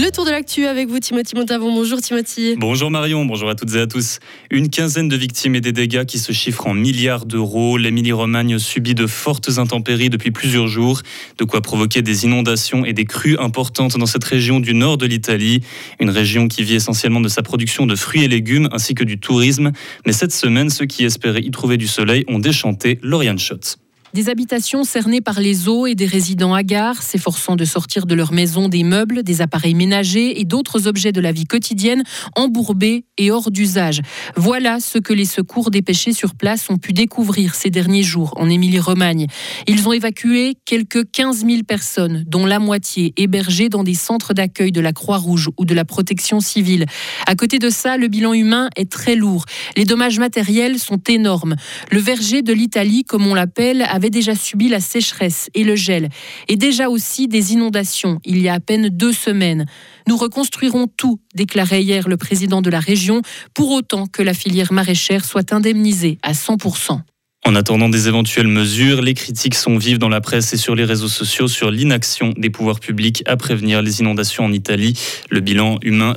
[0.00, 1.74] Le tour de l'actu avec vous, Timothy Montavon.
[1.74, 2.54] Bonjour Timothy.
[2.56, 4.20] Bonjour Marion, bonjour à toutes et à tous.
[4.48, 7.76] Une quinzaine de victimes et des dégâts qui se chiffrent en milliards d'euros.
[7.76, 11.02] L'Émilie-Romagne subit de fortes intempéries depuis plusieurs jours,
[11.38, 15.06] de quoi provoquer des inondations et des crues importantes dans cette région du nord de
[15.06, 15.62] l'Italie.
[15.98, 19.18] Une région qui vit essentiellement de sa production de fruits et légumes ainsi que du
[19.18, 19.72] tourisme.
[20.06, 23.78] Mais cette semaine, ceux qui espéraient y trouver du soleil ont déchanté Lauriane Schott.
[24.14, 28.32] Des habitations cernées par les eaux et des résidents hagards, s'efforçant de sortir de leur
[28.32, 32.02] maison des meubles, des appareils ménagers et d'autres objets de la vie quotidienne
[32.34, 34.00] embourbés et hors d'usage.
[34.34, 38.48] Voilà ce que les secours dépêchés sur place ont pu découvrir ces derniers jours en
[38.48, 39.26] Émilie-Romagne.
[39.66, 44.72] Ils ont évacué quelques 15 000 personnes, dont la moitié hébergées dans des centres d'accueil
[44.72, 46.86] de la Croix-Rouge ou de la protection civile.
[47.26, 49.44] À côté de ça, le bilan humain est très lourd.
[49.76, 51.56] Les dommages matériels sont énormes.
[51.90, 56.08] Le verger de l'Italie, comme on l'appelle, avait déjà subi la sécheresse et le gel,
[56.46, 59.66] et déjà aussi des inondations il y a à peine deux semaines.
[60.06, 63.22] Nous reconstruirons tout, déclarait hier le président de la région,
[63.54, 67.00] pour autant que la filière maraîchère soit indemnisée à 100%.
[67.44, 70.84] En attendant des éventuelles mesures, les critiques sont vives dans la presse et sur les
[70.84, 74.96] réseaux sociaux sur l'inaction des pouvoirs publics à prévenir les inondations en Italie.
[75.28, 76.14] Le bilan humain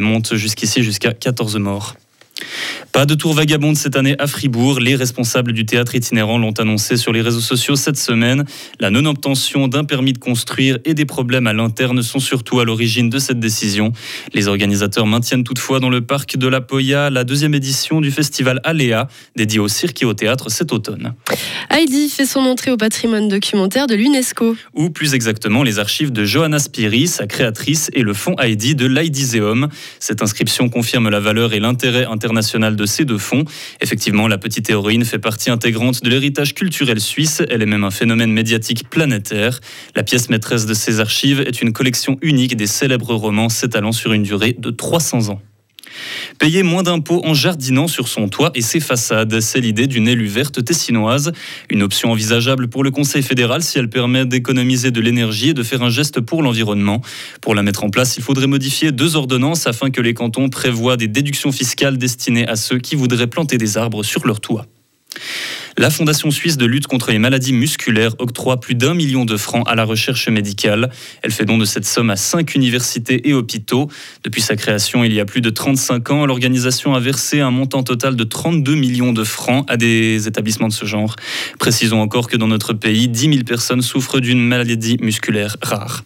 [0.00, 1.96] monte jusqu'ici jusqu'à 14 morts.
[2.92, 4.80] Pas de tour vagabonde cette année à Fribourg.
[4.80, 8.44] Les responsables du théâtre itinérant l'ont annoncé sur les réseaux sociaux cette semaine.
[8.80, 13.10] La non-obtention d'un permis de construire et des problèmes à l'interne sont surtout à l'origine
[13.10, 13.92] de cette décision.
[14.34, 18.60] Les organisateurs maintiennent toutefois dans le parc de la Poya la deuxième édition du festival
[18.64, 21.14] Aléa, dédié au cirque et au théâtre cet automne.
[21.70, 24.56] Heidi fait son entrée au patrimoine documentaire de l'UNESCO.
[24.74, 28.86] Ou plus exactement les archives de Johanna Spiri, sa créatrice, et le fonds Heidi de
[28.86, 29.68] l'Heidiseum.
[30.00, 33.44] Cette inscription confirme la valeur et l'intérêt international de ces deux fonds.
[33.80, 37.42] Effectivement, la petite héroïne fait partie intégrante de l'héritage culturel suisse.
[37.48, 39.60] Elle est même un phénomène médiatique planétaire.
[39.94, 44.12] La pièce maîtresse de ces archives est une collection unique des célèbres romans s'étalant sur
[44.12, 45.40] une durée de 300 ans.
[46.38, 50.26] Payer moins d'impôts en jardinant sur son toit et ses façades, c'est l'idée d'une élue
[50.26, 51.32] verte tessinoise.
[51.70, 55.62] Une option envisageable pour le Conseil fédéral si elle permet d'économiser de l'énergie et de
[55.62, 57.00] faire un geste pour l'environnement.
[57.40, 60.96] Pour la mettre en place, il faudrait modifier deux ordonnances afin que les cantons prévoient
[60.96, 64.66] des déductions fiscales destinées à ceux qui voudraient planter des arbres sur leur toit.
[65.78, 69.62] La Fondation suisse de lutte contre les maladies musculaires octroie plus d'un million de francs
[69.68, 70.90] à la recherche médicale.
[71.22, 73.90] Elle fait don de cette somme à cinq universités et hôpitaux.
[74.24, 77.82] Depuis sa création il y a plus de 35 ans, l'organisation a versé un montant
[77.82, 81.14] total de 32 millions de francs à des établissements de ce genre.
[81.58, 86.04] Précisons encore que dans notre pays, 10 000 personnes souffrent d'une maladie musculaire rare.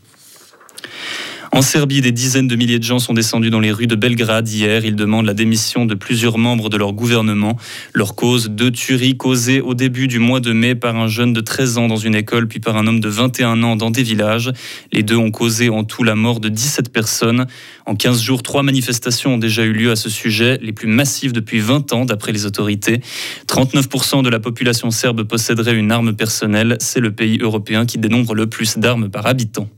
[1.52, 4.48] En Serbie, des dizaines de milliers de gens sont descendus dans les rues de Belgrade
[4.48, 4.84] hier.
[4.84, 7.56] Ils demandent la démission de plusieurs membres de leur gouvernement.
[7.92, 11.40] Leur cause, deux tueries causées au début du mois de mai par un jeune de
[11.40, 14.52] 13 ans dans une école, puis par un homme de 21 ans dans des villages.
[14.92, 17.46] Les deux ont causé en tout la mort de 17 personnes.
[17.84, 21.32] En 15 jours, trois manifestations ont déjà eu lieu à ce sujet, les plus massives
[21.32, 23.00] depuis 20 ans d'après les autorités.
[23.48, 26.76] 39% de la population serbe posséderait une arme personnelle.
[26.78, 29.68] C'est le pays européen qui dénombre le plus d'armes par habitant.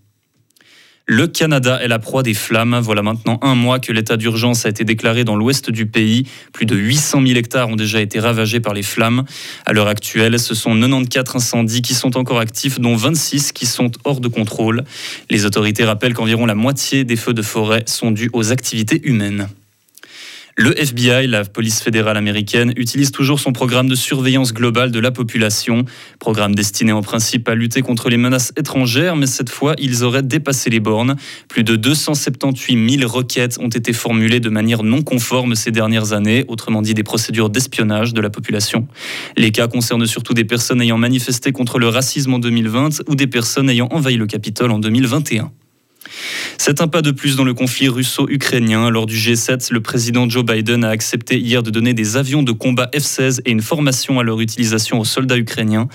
[1.15, 2.81] Le Canada est la proie des flammes.
[2.83, 6.27] Voilà maintenant un mois que l'état d'urgence a été déclaré dans l'ouest du pays.
[6.55, 9.25] Plus de 800 000 hectares ont déjà été ravagés par les flammes.
[9.67, 13.91] À l'heure actuelle, ce sont 94 incendies qui sont encore actifs, dont 26 qui sont
[14.05, 14.85] hors de contrôle.
[15.29, 19.49] Les autorités rappellent qu'environ la moitié des feux de forêt sont dus aux activités humaines.
[20.55, 25.11] Le FBI, la police fédérale américaine, utilise toujours son programme de surveillance globale de la
[25.11, 25.87] population,
[26.19, 30.23] programme destiné en principe à lutter contre les menaces étrangères, mais cette fois, ils auraient
[30.23, 31.17] dépassé les bornes.
[31.49, 36.45] Plus de 278 000 requêtes ont été formulées de manière non conforme ces dernières années,
[36.49, 38.87] autrement dit des procédures d'espionnage de la population.
[39.39, 43.27] Les cas concernent surtout des personnes ayant manifesté contre le racisme en 2020 ou des
[43.27, 45.51] personnes ayant envahi le Capitole en 2021.
[46.59, 48.89] C'est un pas de plus dans le conflit russo-ukrainien.
[48.91, 52.53] Lors du G7, le président Joe Biden a accepté hier de donner des avions de
[52.53, 55.89] combat F-16 et une formation à leur utilisation aux soldats ukrainiens.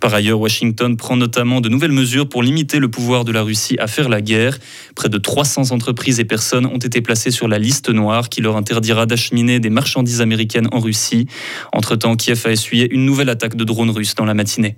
[0.00, 3.76] Par ailleurs, Washington prend notamment de nouvelles mesures pour limiter le pouvoir de la Russie
[3.78, 4.58] à faire la guerre.
[4.94, 8.56] Près de 300 entreprises et personnes ont été placées sur la liste noire qui leur
[8.56, 11.26] interdira d'acheminer des marchandises américaines en Russie.
[11.72, 14.76] Entre-temps, Kiev a essuyé une nouvelle attaque de drones russes dans la matinée.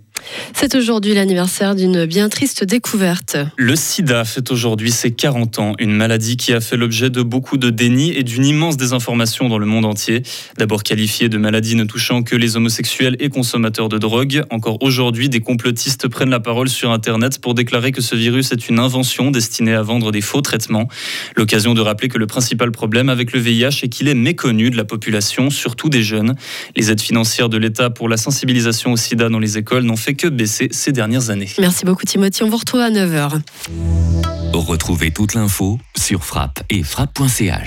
[0.53, 3.37] C'est aujourd'hui l'anniversaire d'une bien triste découverte.
[3.57, 7.59] Le sida fait aujourd'hui ses 40 ans, une maladie qui a fait l'objet de beaucoup
[7.59, 10.23] de déni et d'une immense désinformation dans le monde entier.
[10.57, 15.29] D'abord qualifiée de maladie ne touchant que les homosexuels et consommateurs de drogue, encore aujourd'hui
[15.29, 19.31] des complotistes prennent la parole sur Internet pour déclarer que ce virus est une invention
[19.31, 20.89] destinée à vendre des faux traitements.
[21.37, 24.77] L'occasion de rappeler que le principal problème avec le VIH est qu'il est méconnu de
[24.77, 26.37] la population, surtout des jeunes.
[26.77, 30.15] Les aides financières de l'État pour la sensibilisation au sida dans les écoles n'ont fait
[30.15, 31.49] que baisser ces dernières années.
[31.59, 33.41] Merci beaucoup Timothy, on vous retrouve à 9h.
[34.53, 37.63] Retrouvez toute l'info sur frappe et frappe.ch.